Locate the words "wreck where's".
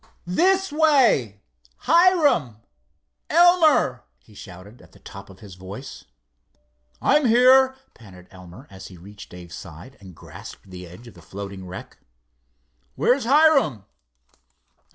11.67-13.25